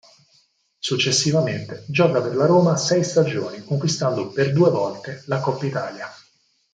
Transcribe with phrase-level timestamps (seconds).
[0.79, 6.07] Successivamente gioca per la Roma sei stagioni conquistando per due volte la Coppa Italia.